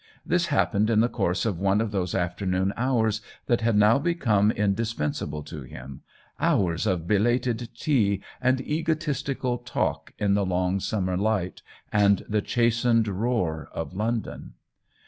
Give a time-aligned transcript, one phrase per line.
[0.25, 4.49] This happened in the course of one of those afternoon hours that had now become
[4.49, 6.01] in dispensable to him—
[6.39, 11.61] hours of belated tea and egotistical talk in the long summer light
[11.93, 14.53] and the chastened roar of London.